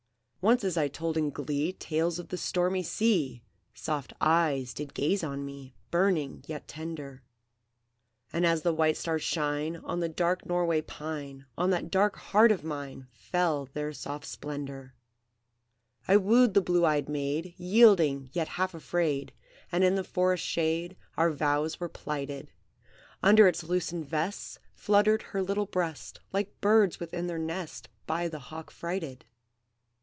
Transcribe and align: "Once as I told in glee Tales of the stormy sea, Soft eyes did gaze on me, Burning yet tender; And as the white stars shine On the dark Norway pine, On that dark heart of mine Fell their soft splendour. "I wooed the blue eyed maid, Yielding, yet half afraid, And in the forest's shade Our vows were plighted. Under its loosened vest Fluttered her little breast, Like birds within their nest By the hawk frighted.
"Once 0.43 0.63
as 0.63 0.75
I 0.75 0.87
told 0.87 1.17
in 1.17 1.29
glee 1.29 1.71
Tales 1.73 2.17
of 2.17 2.29
the 2.29 2.35
stormy 2.35 2.81
sea, 2.81 3.43
Soft 3.75 4.11
eyes 4.19 4.73
did 4.73 4.95
gaze 4.95 5.23
on 5.23 5.45
me, 5.45 5.75
Burning 5.91 6.43
yet 6.47 6.67
tender; 6.67 7.21
And 8.33 8.43
as 8.43 8.63
the 8.63 8.73
white 8.73 8.97
stars 8.97 9.21
shine 9.21 9.75
On 9.83 9.99
the 9.99 10.09
dark 10.09 10.47
Norway 10.47 10.81
pine, 10.81 11.45
On 11.59 11.69
that 11.69 11.91
dark 11.91 12.15
heart 12.15 12.51
of 12.51 12.63
mine 12.63 13.07
Fell 13.11 13.67
their 13.75 13.93
soft 13.93 14.25
splendour. 14.25 14.95
"I 16.07 16.17
wooed 16.17 16.55
the 16.55 16.59
blue 16.61 16.85
eyed 16.87 17.07
maid, 17.07 17.53
Yielding, 17.55 18.31
yet 18.33 18.47
half 18.47 18.73
afraid, 18.73 19.33
And 19.71 19.83
in 19.83 19.93
the 19.93 20.03
forest's 20.03 20.47
shade 20.47 20.97
Our 21.17 21.29
vows 21.29 21.79
were 21.79 21.87
plighted. 21.87 22.51
Under 23.21 23.47
its 23.47 23.63
loosened 23.63 24.07
vest 24.07 24.57
Fluttered 24.73 25.21
her 25.21 25.43
little 25.43 25.67
breast, 25.67 26.19
Like 26.33 26.59
birds 26.61 26.99
within 26.99 27.27
their 27.27 27.37
nest 27.37 27.89
By 28.07 28.27
the 28.27 28.39
hawk 28.39 28.71
frighted. 28.71 29.23